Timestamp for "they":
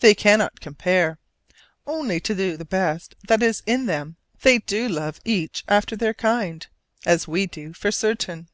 0.00-0.14, 4.42-4.58